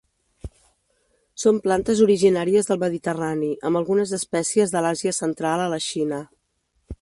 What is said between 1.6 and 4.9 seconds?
plantes originàries del mediterrani amb algunes espècies de